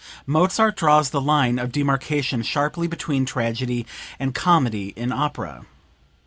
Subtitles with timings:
[0.25, 3.85] Mozart draws the line of demarcation sharply between tragedy
[4.17, 5.67] and comedy in opera.